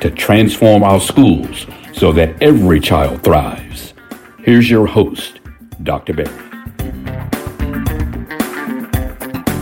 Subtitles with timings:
[0.00, 3.94] to transform our schools so that every child thrives.
[4.40, 5.40] Here's your host,
[5.82, 6.12] Dr.
[6.12, 6.46] Berry.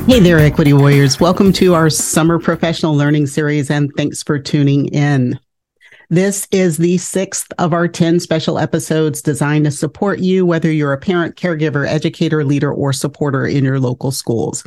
[0.06, 1.18] Hey there, Equity Warriors.
[1.18, 5.38] Welcome to our Summer Professional Learning Series, and thanks for tuning in.
[6.10, 10.92] This is the sixth of our 10 special episodes designed to support you, whether you're
[10.92, 14.62] a parent, caregiver, educator, leader, or supporter in your local schools.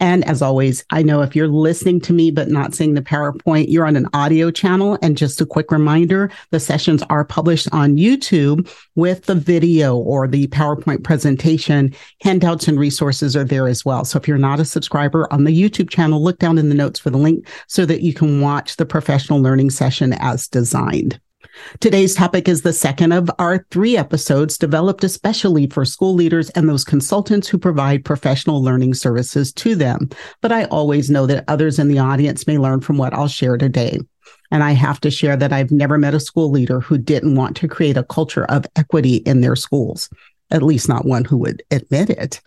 [0.00, 3.66] And as always, I know if you're listening to me but not seeing the PowerPoint,
[3.68, 4.98] you're on an audio channel.
[5.02, 10.28] And just a quick reminder, the sessions are published on YouTube with the video or
[10.28, 11.94] the PowerPoint presentation.
[12.22, 14.04] Handouts and resources are there as well.
[14.04, 17.00] So if you're not a subscriber on the YouTube channel, look down in the notes
[17.00, 21.20] for the link so that you can watch the professional learning session as designed.
[21.80, 26.68] Today's topic is the second of our three episodes developed especially for school leaders and
[26.68, 30.08] those consultants who provide professional learning services to them.
[30.40, 33.56] But I always know that others in the audience may learn from what I'll share
[33.56, 33.98] today.
[34.50, 37.56] And I have to share that I've never met a school leader who didn't want
[37.58, 40.08] to create a culture of equity in their schools
[40.50, 42.40] at least not one who would admit it.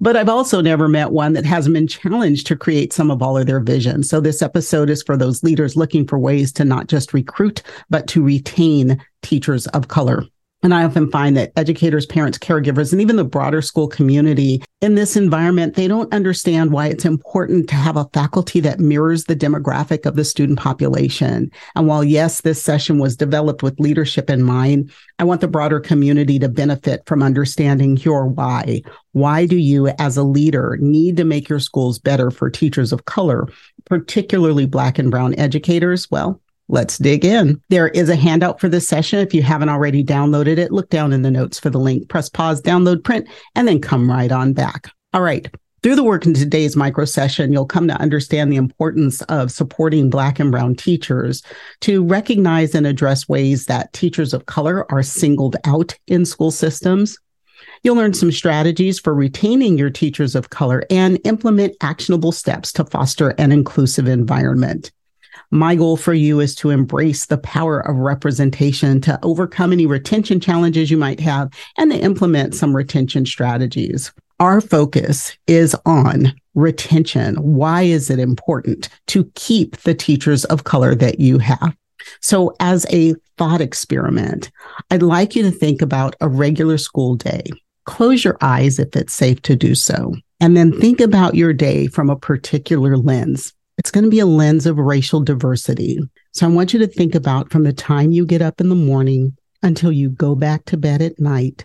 [0.00, 3.36] But I've also never met one that hasn't been challenged to create some of all
[3.36, 4.02] of their vision.
[4.02, 8.06] So this episode is for those leaders looking for ways to not just recruit, but
[8.08, 10.24] to retain teachers of color.
[10.64, 14.94] And I often find that educators, parents, caregivers, and even the broader school community in
[14.94, 19.36] this environment, they don't understand why it's important to have a faculty that mirrors the
[19.36, 21.50] demographic of the student population.
[21.76, 25.80] And while, yes, this session was developed with leadership in mind, I want the broader
[25.80, 28.80] community to benefit from understanding your why.
[29.12, 33.04] Why do you, as a leader, need to make your schools better for teachers of
[33.04, 33.48] color,
[33.84, 36.10] particularly Black and Brown educators?
[36.10, 37.60] Well, Let's dig in.
[37.68, 39.18] There is a handout for this session.
[39.18, 42.28] If you haven't already downloaded it, look down in the notes for the link, press
[42.28, 44.90] pause, download, print, and then come right on back.
[45.12, 45.46] All right.
[45.82, 50.08] Through the work in today's micro session, you'll come to understand the importance of supporting
[50.08, 51.42] Black and Brown teachers
[51.82, 57.18] to recognize and address ways that teachers of color are singled out in school systems.
[57.82, 62.86] You'll learn some strategies for retaining your teachers of color and implement actionable steps to
[62.86, 64.90] foster an inclusive environment.
[65.50, 70.40] My goal for you is to embrace the power of representation to overcome any retention
[70.40, 74.12] challenges you might have and to implement some retention strategies.
[74.40, 77.36] Our focus is on retention.
[77.36, 81.76] Why is it important to keep the teachers of color that you have?
[82.20, 84.50] So, as a thought experiment,
[84.90, 87.44] I'd like you to think about a regular school day.
[87.86, 91.86] Close your eyes if it's safe to do so, and then think about your day
[91.86, 93.52] from a particular lens.
[93.76, 95.98] It's going to be a lens of racial diversity.
[96.32, 98.74] So I want you to think about from the time you get up in the
[98.74, 101.64] morning until you go back to bed at night,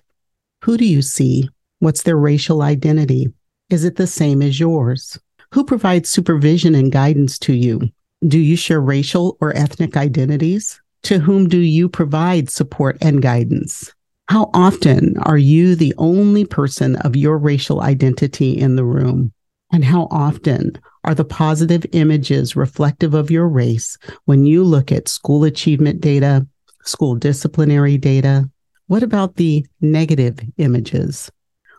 [0.64, 1.50] who do you see?
[1.80, 3.32] What's their racial identity?
[3.70, 5.20] Is it the same as yours?
[5.54, 7.90] Who provides supervision and guidance to you?
[8.28, 10.82] Do you share racial or ethnic identities?
[11.04, 13.94] To whom do you provide support and guidance?
[14.28, 19.34] How often are you the only person of your racial identity in the room?
[19.72, 25.08] And how often are the positive images reflective of your race when you look at
[25.08, 26.48] school achievement data,
[26.84, 28.50] school disciplinary data?
[28.88, 31.32] What about the negative images?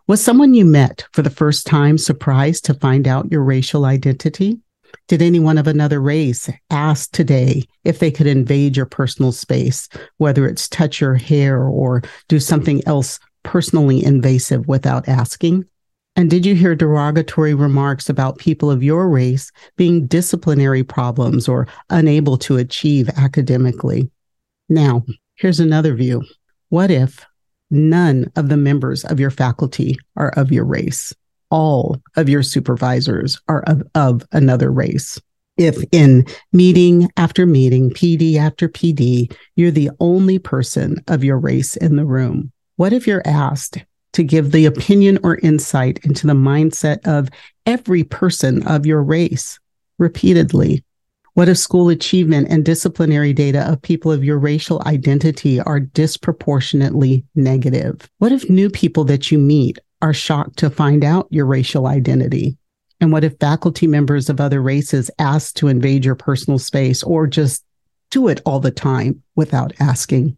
[0.06, 4.58] Was someone you met for the first time surprised to find out your racial identity?
[5.08, 10.46] Did anyone of another race ask today if they could invade your personal space, whether
[10.46, 15.64] it's touch your hair or do something else personally invasive without asking?
[16.16, 21.69] And did you hear derogatory remarks about people of your race being disciplinary problems or
[21.88, 24.11] unable to achieve academically?
[24.69, 25.05] Now,
[25.37, 26.23] here's another view.
[26.69, 27.25] What if
[27.70, 31.14] none of the members of your faculty are of your race?
[31.50, 35.20] All of your supervisors are of, of another race.
[35.56, 41.76] If in meeting after meeting, PD after PD, you're the only person of your race
[41.76, 46.34] in the room, what if you're asked, to give the opinion or insight into the
[46.34, 47.28] mindset of
[47.66, 49.58] every person of your race
[49.98, 50.84] repeatedly.
[51.34, 57.24] What if school achievement and disciplinary data of people of your racial identity are disproportionately
[57.34, 58.08] negative?
[58.18, 62.56] What if new people that you meet are shocked to find out your racial identity?
[63.00, 67.26] And what if faculty members of other races ask to invade your personal space or
[67.26, 67.64] just
[68.10, 70.36] do it all the time without asking.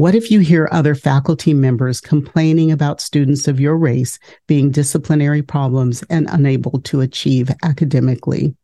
[0.00, 5.42] What if you hear other faculty members complaining about students of your race being disciplinary
[5.42, 8.56] problems and unable to achieve academically?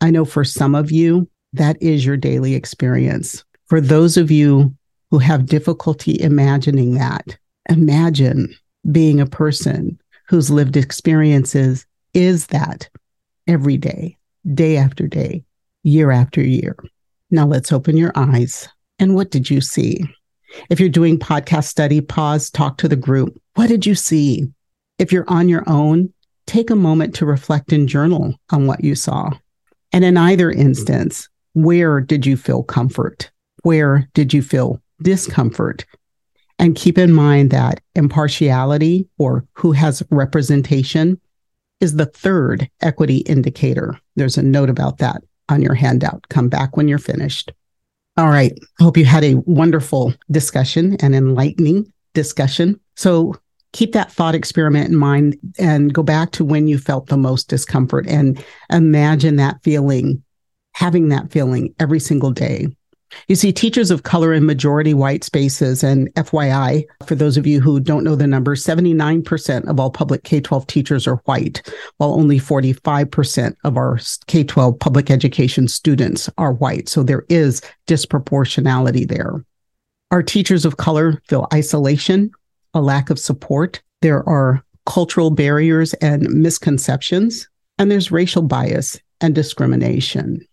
[0.00, 3.44] I know for some of you, that is your daily experience.
[3.66, 4.74] For those of you
[5.12, 7.38] who have difficulty imagining that,
[7.68, 8.52] imagine
[8.90, 9.96] being a person
[10.26, 12.90] whose lived experiences is that
[13.46, 14.18] every day,
[14.54, 15.44] day after day,
[15.84, 16.74] year after year.
[17.30, 18.68] Now let's open your eyes.
[18.98, 20.04] And what did you see?
[20.68, 23.40] If you're doing podcast study, pause, talk to the group.
[23.54, 24.48] What did you see?
[24.98, 26.12] If you're on your own,
[26.46, 29.30] take a moment to reflect and journal on what you saw.
[29.92, 33.30] And in either instance, where did you feel comfort?
[33.62, 35.84] Where did you feel discomfort?
[36.58, 41.20] And keep in mind that impartiality or who has representation
[41.80, 43.98] is the third equity indicator.
[44.16, 46.26] There's a note about that on your handout.
[46.28, 47.52] Come back when you're finished.
[48.16, 48.52] All right.
[48.78, 52.78] I hope you had a wonderful discussion and enlightening discussion.
[52.96, 53.34] So
[53.72, 57.48] keep that thought experiment in mind and go back to when you felt the most
[57.48, 60.22] discomfort and imagine that feeling,
[60.74, 62.68] having that feeling every single day
[63.28, 65.82] you see teachers of color in majority white spaces.
[65.82, 70.24] And FYI, for those of you who don't know the numbers, 79% of all public
[70.24, 71.62] K 12 teachers are white,
[71.96, 76.88] while only 45% of our K 12 public education students are white.
[76.88, 79.44] So there is disproportionality there.
[80.10, 82.32] Our teachers of color feel isolation,
[82.74, 83.80] a lack of support.
[84.02, 87.48] There are cultural barriers and misconceptions,
[87.78, 90.44] and there's racial bias and discrimination.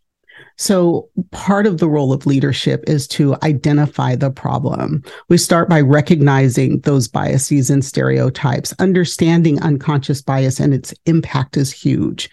[0.60, 5.04] So, part of the role of leadership is to identify the problem.
[5.30, 8.74] We start by recognizing those biases and stereotypes.
[8.80, 12.30] Understanding unconscious bias and its impact is huge.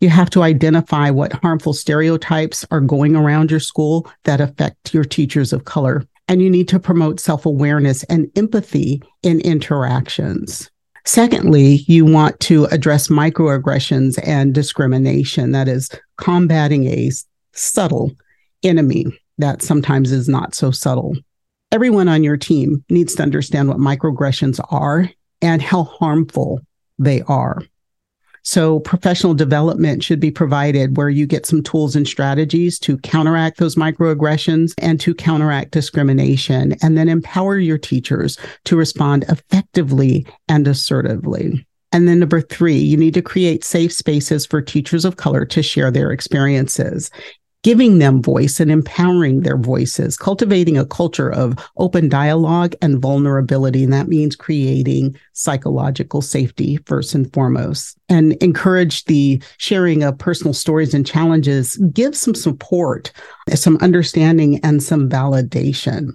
[0.00, 5.04] You have to identify what harmful stereotypes are going around your school that affect your
[5.04, 6.04] teachers of color.
[6.26, 10.70] And you need to promote self awareness and empathy in interactions.
[11.06, 15.88] Secondly, you want to address microaggressions and discrimination, that is,
[16.18, 17.10] combating a
[17.52, 18.12] subtle
[18.62, 19.06] enemy
[19.38, 21.16] that sometimes is not so subtle.
[21.72, 25.10] Everyone on your team needs to understand what microaggressions are
[25.40, 26.60] and how harmful
[26.98, 27.62] they are.
[28.42, 33.58] So, professional development should be provided where you get some tools and strategies to counteract
[33.58, 40.66] those microaggressions and to counteract discrimination, and then empower your teachers to respond effectively and
[40.66, 41.66] assertively.
[41.92, 45.62] And then number three, you need to create safe spaces for teachers of color to
[45.62, 47.10] share their experiences
[47.62, 53.84] giving them voice and empowering their voices, cultivating a culture of open dialogue and vulnerability.
[53.84, 60.54] And that means creating psychological safety first and foremost, and encourage the sharing of personal
[60.54, 63.12] stories and challenges, give some support,
[63.54, 66.10] some understanding, and some validation.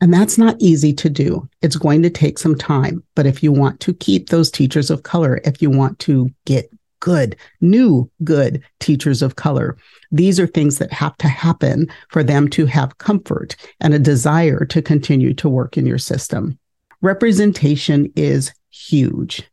[0.00, 1.48] And that's not easy to do.
[1.60, 3.02] It's going to take some time.
[3.16, 6.70] But if you want to keep those teachers of color, if you want to get
[7.00, 9.76] good, new good teachers of color.
[10.10, 14.64] These are things that have to happen for them to have comfort and a desire
[14.66, 16.58] to continue to work in your system.
[17.00, 19.48] Representation is huge.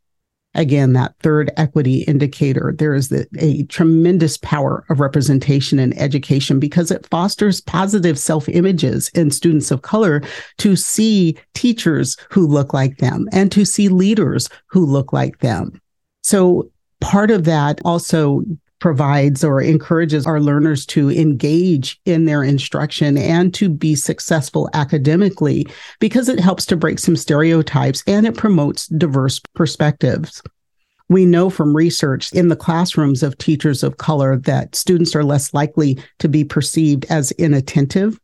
[0.56, 6.58] Again, that third equity indicator, there is the, a tremendous power of representation in education
[6.58, 10.22] because it fosters positive self images in students of color
[10.56, 15.78] to see teachers who look like them and to see leaders who look like them.
[16.22, 18.42] So part of that also
[18.78, 25.66] provides or encourages our learners to engage in their instruction and to be successful academically
[25.98, 30.42] because it helps to break some stereotypes and it promotes diverse perspectives.
[31.08, 35.54] We know from research in the classrooms of teachers of color that students are less
[35.54, 38.20] likely to be perceived as inattentive.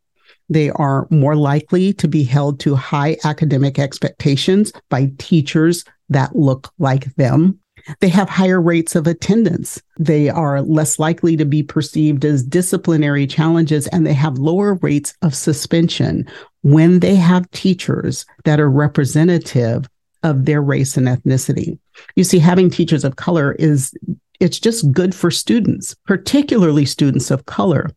[0.49, 6.73] They are more likely to be held to high academic expectations by teachers that look
[6.79, 7.59] like them.
[8.01, 9.81] They have higher rates of attendance.
[9.99, 15.15] They are less likely to be perceived as disciplinary challenges, and they have lower rates
[15.23, 16.27] of suspension
[16.63, 19.89] when they have teachers that are representative
[20.23, 21.79] of their race and ethnicity.
[22.15, 23.93] You see, having teachers of color is
[24.41, 27.91] it's just good for students, particularly students of color,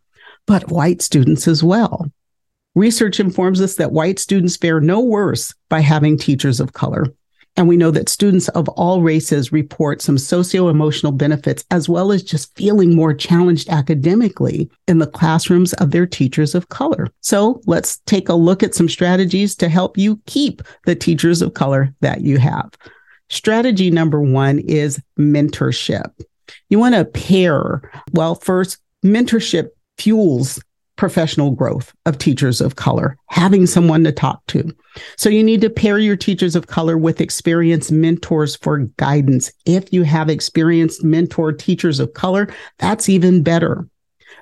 [0.45, 2.07] but white students as well.
[2.75, 7.05] Research informs us that white students fare no worse by having teachers of color.
[7.57, 12.11] And we know that students of all races report some socio emotional benefits, as well
[12.11, 17.07] as just feeling more challenged academically in the classrooms of their teachers of color.
[17.21, 21.53] So let's take a look at some strategies to help you keep the teachers of
[21.53, 22.71] color that you have.
[23.29, 26.11] Strategy number one is mentorship.
[26.69, 30.61] You want to pair, well, first, mentorship fuels
[30.95, 34.73] professional growth of teachers of color, having someone to talk to.
[35.17, 39.51] So you need to pair your teachers of color with experienced mentors for guidance.
[39.65, 42.47] If you have experienced mentor teachers of color,
[42.79, 43.87] that's even better.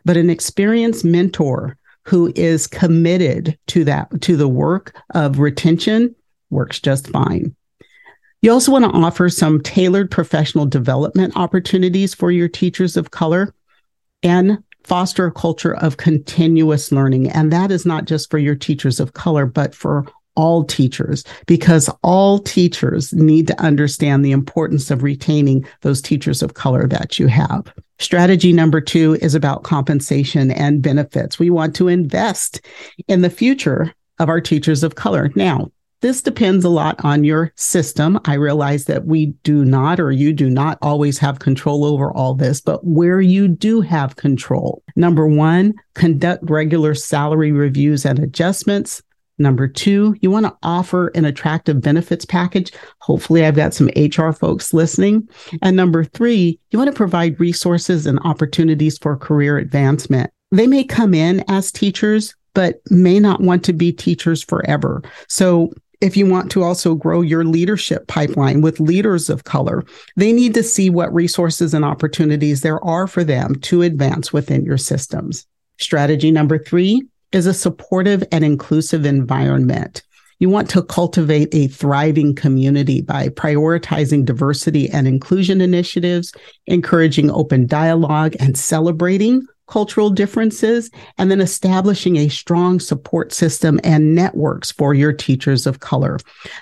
[0.05, 6.13] But an experienced mentor who is committed to that, to the work of retention
[6.49, 7.55] works just fine.
[8.41, 13.55] You also want to offer some tailored professional development opportunities for your teachers of color
[14.21, 17.29] and foster a culture of continuous learning.
[17.29, 21.89] And that is not just for your teachers of color, but for all teachers, because
[22.01, 27.27] all teachers need to understand the importance of retaining those teachers of color that you
[27.27, 27.71] have.
[27.99, 31.37] Strategy number two is about compensation and benefits.
[31.37, 32.61] We want to invest
[33.07, 35.31] in the future of our teachers of color.
[35.35, 35.71] Now,
[36.03, 38.19] this depends a lot on your system.
[38.25, 42.35] I realize that we do not, or you do not always have control over all
[42.35, 49.01] this, but where you do have control, number one, conduct regular salary reviews and adjustments.
[49.37, 52.73] Number two, you want to offer an attractive benefits package.
[52.99, 55.27] Hopefully, I've got some HR folks listening.
[55.61, 60.31] And number three, you want to provide resources and opportunities for career advancement.
[60.51, 65.01] They may come in as teachers, but may not want to be teachers forever.
[65.29, 69.85] So if you want to also grow your leadership pipeline with leaders of color,
[70.17, 74.65] they need to see what resources and opportunities there are for them to advance within
[74.65, 75.47] your systems.
[75.79, 80.03] Strategy number three is a supportive and inclusive environment.
[80.39, 86.33] You want to cultivate a thriving community by prioritizing diversity and inclusion initiatives,
[86.67, 94.15] encouraging open dialogue, and celebrating cultural differences, and then establishing a strong support system and
[94.15, 96.17] networks for your teachers of color.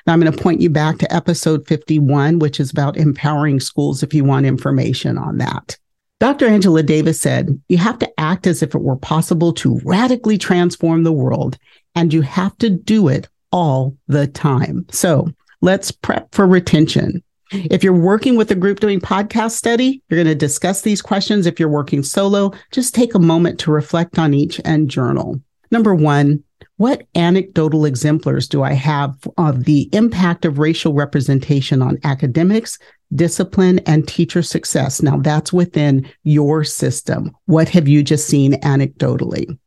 [0.05, 4.03] Now, I'm going to point you back to episode 51, which is about empowering schools
[4.03, 5.77] if you want information on that.
[6.19, 6.47] Dr.
[6.47, 11.03] Angela Davis said, You have to act as if it were possible to radically transform
[11.03, 11.57] the world,
[11.95, 14.85] and you have to do it all the time.
[14.91, 15.27] So
[15.61, 17.23] let's prep for retention.
[17.51, 21.45] If you're working with a group doing podcast study, you're going to discuss these questions.
[21.45, 25.41] If you're working solo, just take a moment to reflect on each and journal.
[25.69, 26.43] Number one,
[26.77, 32.79] what anecdotal exemplars do I have of the impact of racial representation on academics,
[33.13, 35.01] discipline, and teacher success?
[35.01, 37.35] Now that's within your system.
[37.47, 39.57] What have you just seen anecdotally?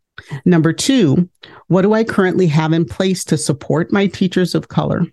[0.47, 1.29] Number two,
[1.67, 5.05] what do I currently have in place to support my teachers of color?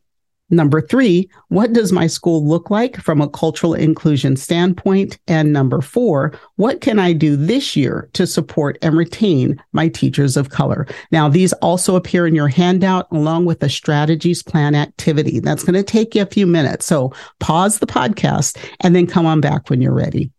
[0.52, 5.18] Number three, what does my school look like from a cultural inclusion standpoint?
[5.28, 10.36] And number four, what can I do this year to support and retain my teachers
[10.36, 10.86] of color?
[11.12, 15.40] Now, these also appear in your handout along with the strategies plan activity.
[15.40, 16.86] That's going to take you a few minutes.
[16.86, 20.32] So pause the podcast and then come on back when you're ready.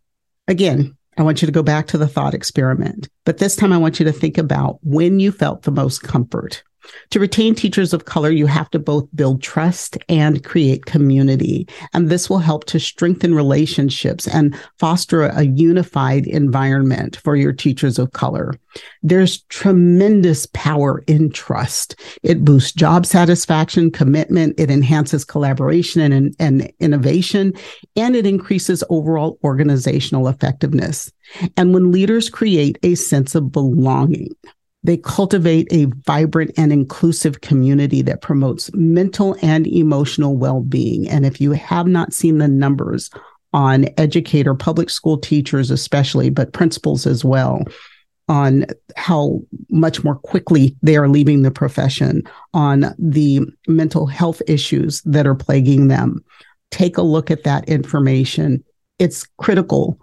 [0.47, 3.77] Again, I want you to go back to the thought experiment, but this time I
[3.77, 6.63] want you to think about when you felt the most comfort.
[7.11, 11.67] To retain teachers of color, you have to both build trust and create community.
[11.93, 17.99] And this will help to strengthen relationships and foster a unified environment for your teachers
[17.99, 18.53] of color.
[19.01, 21.95] There's tremendous power in trust.
[22.23, 27.53] It boosts job satisfaction, commitment, it enhances collaboration and, and innovation,
[27.95, 31.11] and it increases overall organizational effectiveness.
[31.55, 34.35] And when leaders create a sense of belonging,
[34.83, 41.07] they cultivate a vibrant and inclusive community that promotes mental and emotional well being.
[41.09, 43.09] And if you have not seen the numbers
[43.53, 47.63] on educator, public school teachers, especially, but principals as well,
[48.27, 52.23] on how much more quickly they are leaving the profession,
[52.53, 56.23] on the mental health issues that are plaguing them.
[56.71, 58.63] Take a look at that information.
[58.97, 59.99] It's critical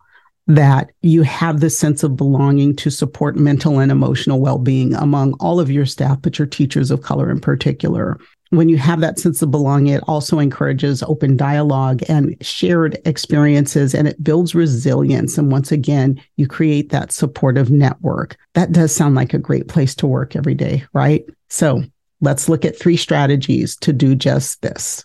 [0.57, 5.61] that you have the sense of belonging to support mental and emotional well-being among all
[5.61, 8.19] of your staff but your teachers of color in particular.
[8.50, 13.95] When you have that sense of belonging it also encourages open dialogue and shared experiences
[13.95, 15.38] and it builds resilience.
[15.38, 18.37] And once again you create that supportive network.
[18.54, 21.25] That does sound like a great place to work every day right?
[21.49, 21.85] So
[22.21, 25.04] let's look at three strategies to do just this.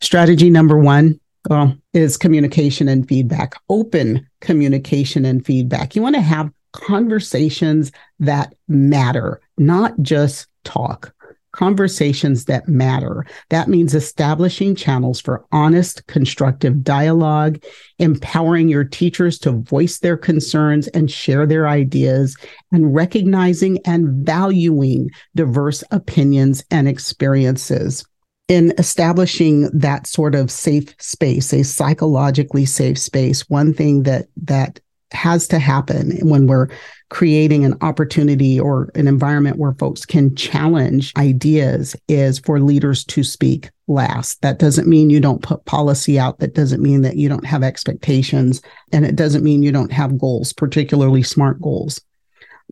[0.00, 5.94] Strategy number one well, is communication and feedback, open communication and feedback.
[5.94, 11.12] You want to have conversations that matter, not just talk.
[11.52, 13.24] Conversations that matter.
[13.50, 17.62] That means establishing channels for honest, constructive dialogue,
[18.00, 22.36] empowering your teachers to voice their concerns and share their ideas,
[22.72, 28.04] and recognizing and valuing diverse opinions and experiences
[28.48, 34.80] in establishing that sort of safe space, a psychologically safe space, one thing that that
[35.12, 36.68] has to happen when we're
[37.08, 43.22] creating an opportunity or an environment where folks can challenge ideas is for leaders to
[43.22, 44.42] speak last.
[44.42, 46.40] That doesn't mean you don't put policy out.
[46.40, 48.60] That doesn't mean that you don't have expectations.
[48.92, 52.00] And it doesn't mean you don't have goals, particularly smart goals,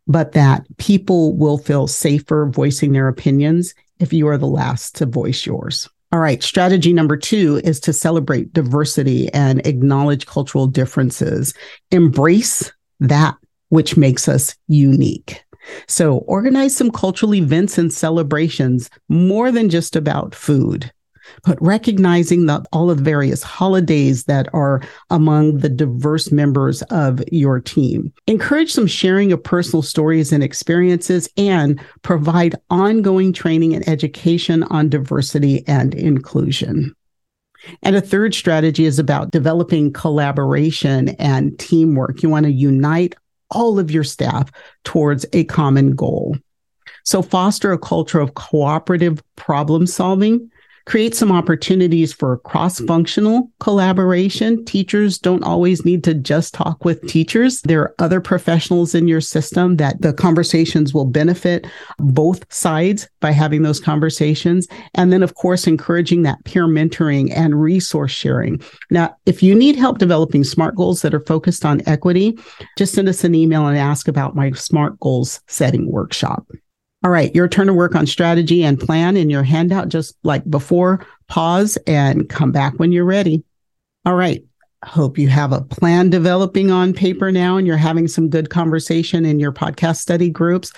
[0.09, 5.06] but that people will feel safer voicing their opinions if you are the last to
[5.06, 5.88] voice yours.
[6.12, 6.42] All right.
[6.42, 11.54] Strategy number two is to celebrate diversity and acknowledge cultural differences.
[11.90, 13.37] Embrace that
[13.71, 15.42] which makes us unique.
[15.88, 20.92] So organize some cultural events and celebrations more than just about food
[21.44, 27.22] but recognizing that all of the various holidays that are among the diverse members of
[27.30, 28.12] your team.
[28.26, 34.88] Encourage some sharing of personal stories and experiences and provide ongoing training and education on
[34.88, 36.94] diversity and inclusion.
[37.82, 42.22] And a third strategy is about developing collaboration and teamwork.
[42.22, 43.14] You want to unite
[43.50, 44.50] all of your staff
[44.84, 46.36] towards a common goal.
[47.04, 50.50] So foster a culture of cooperative problem solving
[50.86, 54.64] create some opportunities for cross functional collaboration.
[54.64, 57.62] Teachers don't always need to just talk with teachers.
[57.62, 61.66] There are other professionals in your system that the conversations will benefit
[61.98, 64.66] both sides by having those conversations.
[64.94, 68.60] And then, of course, encouraging that peer mentoring and resource sharing.
[68.90, 72.38] Now, if you need help developing SMART goals that are focused on equity,
[72.76, 76.46] just send us an email and ask about my SMART goals setting workshop.
[77.04, 80.49] All right, your turn to work on strategy and plan in your handout, just like
[80.49, 81.04] before.
[81.28, 83.42] Pause and come back when you're ready.
[84.04, 84.44] All right.
[84.85, 89.25] Hope you have a plan developing on paper now and you're having some good conversation
[89.25, 90.73] in your podcast study groups.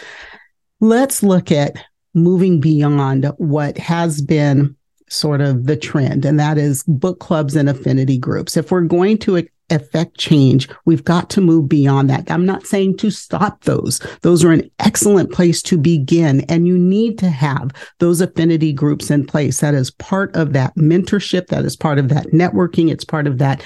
[0.80, 4.76] Let's look at moving beyond what has been
[5.08, 8.56] sort of the trend, and that is book clubs and affinity groups.
[8.56, 9.36] If we're going to
[9.70, 12.30] affect change, we've got to move beyond that.
[12.30, 14.00] I'm not saying to stop those.
[14.22, 16.40] Those are an excellent place to begin.
[16.42, 19.60] And you need to have those affinity groups in place.
[19.60, 21.48] That is part of that mentorship.
[21.48, 22.90] That is part of that networking.
[22.90, 23.62] It's part of that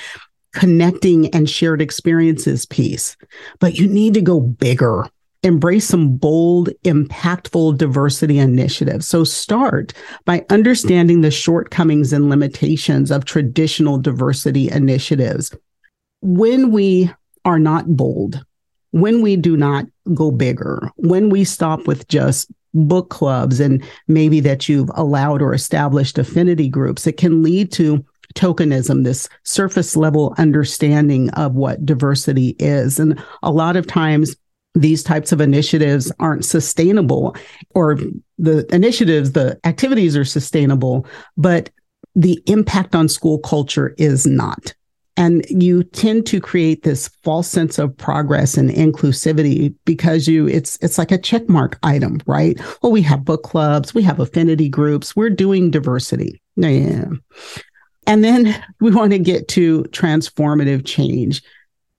[0.53, 3.16] connecting and shared experiences piece.
[3.59, 5.07] But you need to go bigger.
[5.44, 9.07] Embrace some bold, impactful diversity initiatives.
[9.07, 9.92] So start
[10.25, 15.55] by understanding the shortcomings and limitations of traditional diversity initiatives
[16.20, 17.11] when we
[17.44, 18.44] are not bold,
[18.90, 24.40] when we do not go bigger, when we stop with just book clubs and maybe
[24.40, 28.04] that you've allowed or established affinity groups, it can lead to
[28.35, 32.98] tokenism, this surface level understanding of what diversity is.
[32.98, 34.37] And a lot of times,
[34.74, 37.35] these types of initiatives aren't sustainable,
[37.74, 37.98] or
[38.38, 41.70] the initiatives, the activities are sustainable, but
[42.14, 44.74] the impact on school culture is not.
[45.18, 50.78] And you tend to create this false sense of progress and inclusivity because you it's
[50.81, 52.57] it's like a checkmark item, right?
[52.83, 56.40] Well, we have book clubs, we have affinity groups, we're doing diversity.
[56.54, 57.07] Yeah.
[58.07, 61.42] And then we want to get to transformative change.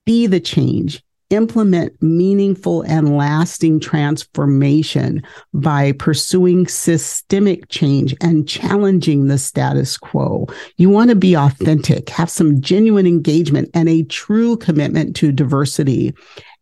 [0.05, 5.21] Be the change implement meaningful and lasting transformation
[5.53, 10.47] by pursuing systemic change and challenging the status quo.
[10.77, 16.13] You want to be authentic, have some genuine engagement and a true commitment to diversity.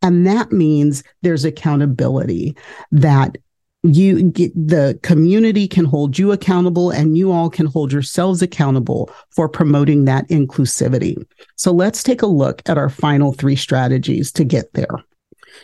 [0.01, 2.55] And that means there's accountability
[2.91, 3.37] that
[3.83, 9.09] you get the community can hold you accountable and you all can hold yourselves accountable
[9.29, 11.15] for promoting that inclusivity.
[11.55, 15.03] So let's take a look at our final three strategies to get there.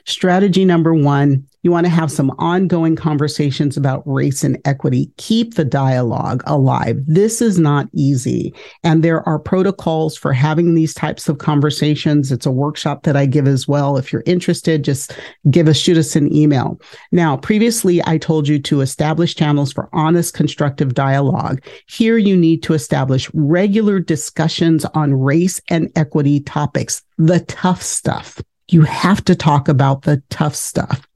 [0.06, 5.10] Strategy number one you want to have some ongoing conversations about race and equity.
[5.16, 7.02] Keep the dialogue alive.
[7.08, 8.54] This is not easy.
[8.84, 12.34] And there are protocols for having these types of conversations.
[12.34, 13.96] It's a workshop that I give as well.
[13.96, 15.18] If you're interested, just
[15.50, 16.82] give us, shoot us an email.
[17.14, 21.64] Now, previously I told you to establish channels for honest, constructive dialogue.
[21.88, 28.42] Here you need to establish regular discussions on race and equity topics, the tough stuff.
[28.74, 31.08] You have to talk about the tough stuff.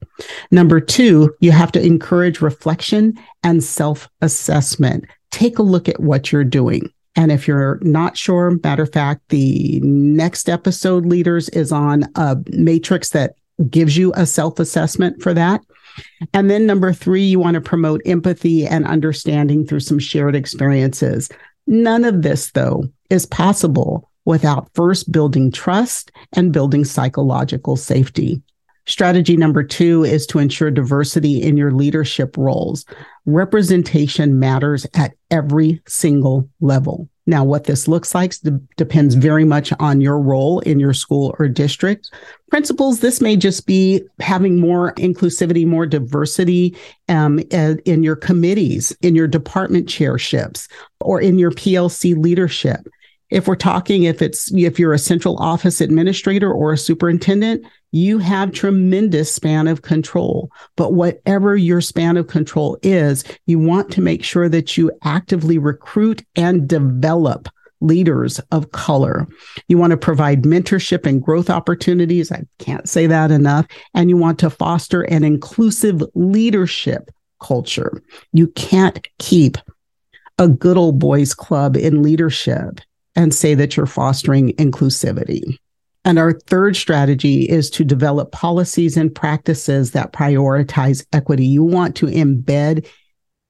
[0.50, 5.06] Number two, you have to encourage reflection and self assessment.
[5.30, 6.92] Take a look at what you're doing.
[7.16, 12.36] And if you're not sure, matter of fact, the next episode, Leaders, is on a
[12.50, 13.34] matrix that
[13.68, 15.60] gives you a self assessment for that.
[16.32, 21.28] And then number three, you want to promote empathy and understanding through some shared experiences.
[21.66, 28.42] None of this, though, is possible without first building trust and building psychological safety.
[28.88, 32.86] Strategy number two is to ensure diversity in your leadership roles.
[33.26, 37.06] Representation matters at every single level.
[37.26, 38.32] Now, what this looks like
[38.78, 42.10] depends very much on your role in your school or district.
[42.50, 46.74] Principals, this may just be having more inclusivity, more diversity
[47.10, 50.66] um, in your committees, in your department chairships,
[51.00, 52.80] or in your PLC leadership
[53.30, 58.18] if we're talking if it's if you're a central office administrator or a superintendent you
[58.18, 64.00] have tremendous span of control but whatever your span of control is you want to
[64.00, 67.48] make sure that you actively recruit and develop
[67.80, 69.28] leaders of color.
[69.68, 72.32] You want to provide mentorship and growth opportunities.
[72.32, 73.66] I can't say that enough.
[73.94, 77.10] And you want to foster an inclusive leadership
[77.40, 78.02] culture.
[78.32, 79.58] You can't keep
[80.38, 82.80] a good old boys club in leadership
[83.18, 85.58] and say that you're fostering inclusivity.
[86.04, 91.44] And our third strategy is to develop policies and practices that prioritize equity.
[91.44, 92.86] You want to embed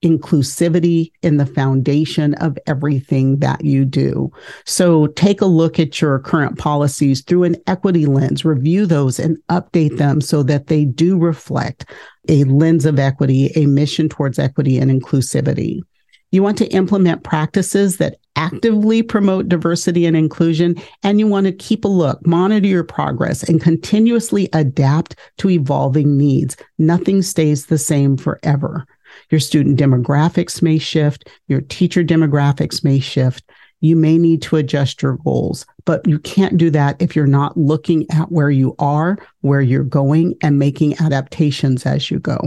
[0.03, 4.31] inclusivity in the foundation of everything that you do.
[4.65, 9.37] So take a look at your current policies through an equity lens, review those and
[9.49, 11.85] update them so that they do reflect
[12.27, 15.81] a lens of equity, a mission towards equity and inclusivity.
[16.31, 21.51] You want to implement practices that actively promote diversity and inclusion, and you want to
[21.51, 26.55] keep a look, monitor your progress, and continuously adapt to evolving needs.
[26.77, 28.85] Nothing stays the same forever.
[29.29, 33.43] Your student demographics may shift, your teacher demographics may shift.
[33.81, 37.55] You may need to adjust your goals, but you can't do that if you're not
[37.55, 42.39] looking at where you are, where you're going, and making adaptations as you go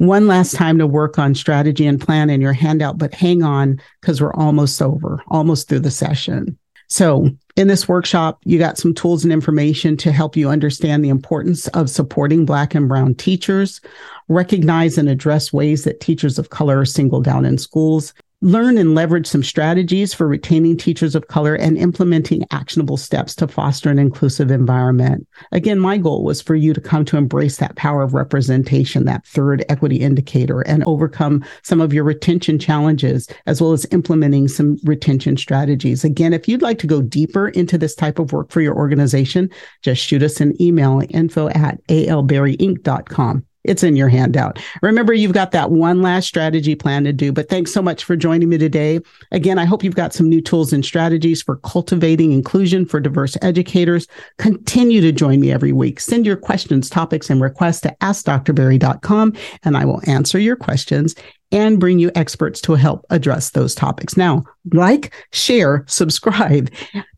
[0.00, 3.78] one last time to work on strategy and plan in your handout, but hang on
[4.00, 6.56] because we're almost over, almost through the session.
[6.88, 11.10] So, in this workshop, you got some tools and information to help you understand the
[11.10, 13.82] importance of supporting Black and Brown teachers,
[14.28, 18.94] recognize and address ways that teachers of color are singled out in schools, learn and
[18.94, 23.98] leverage some strategies for retaining teachers of color and implementing actionable steps to foster an
[23.98, 25.26] inclusive environment.
[25.52, 29.26] Again, my goal was for you to come to embrace that power of representation, that
[29.26, 34.78] third equity indicator, and overcome some of your retention challenges, as well as implementing some
[34.84, 36.02] retention strategies.
[36.02, 39.50] Again, if you'd like to go deeper into this type of work for your organization,
[39.82, 43.44] just shoot us an email info at alberryinc.com.
[43.64, 44.58] It's in your handout.
[44.82, 47.30] Remember, you've got that one last strategy plan to do.
[47.30, 49.00] But thanks so much for joining me today.
[49.32, 53.36] Again, I hope you've got some new tools and strategies for cultivating inclusion for diverse
[53.42, 54.06] educators.
[54.38, 56.00] Continue to join me every week.
[56.00, 61.14] Send your questions, topics, and requests to askdrberry.com, and I will answer your questions
[61.52, 64.16] and bring you experts to help address those topics.
[64.16, 66.70] Now, like, share, subscribe,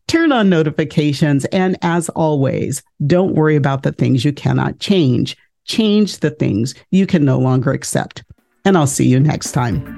[0.07, 6.19] turn on notifications, and as always, don't worry about the things you cannot change change
[6.19, 8.23] the things you can no longer accept.
[8.65, 9.97] And I'll see you next time.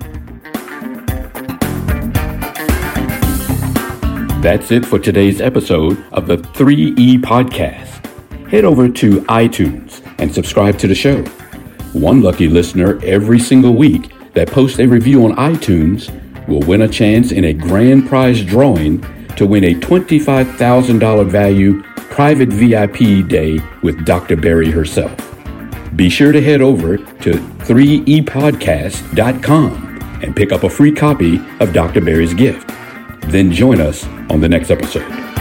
[4.41, 8.05] That's it for today's episode of the 3E Podcast.
[8.49, 11.23] Head over to iTunes and subscribe to the show.
[11.93, 16.11] One lucky listener every single week that posts a review on iTunes
[16.47, 19.01] will win a chance in a grand prize drawing
[19.35, 24.35] to win a $25,000 value private VIP day with Dr.
[24.35, 25.34] Berry herself
[25.95, 32.01] be sure to head over to 3epodcast.com and pick up a free copy of Dr.
[32.01, 32.71] Berry's gift.
[33.27, 35.34] Then join us on the next episode.